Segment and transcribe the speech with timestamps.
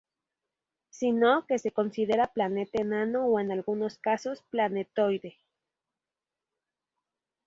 [0.89, 5.37] Sino, que se considera planeta enano o en algunos casos, planetoide.